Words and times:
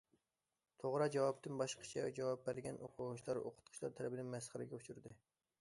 «توغرا 0.83 1.07
جاۋاب» 1.15 1.43
تىن 1.43 1.59
باشقىچە 1.59 2.07
جاۋاب 2.21 2.41
بەرگەن 2.49 2.81
ئوقۇغۇچىلار 2.87 3.41
ئوقۇتقۇچىلار 3.43 3.97
تەرىپىدىن 4.01 4.35
مەسخىرىگە 4.37 4.81
ئۇچرىدى. 4.81 5.17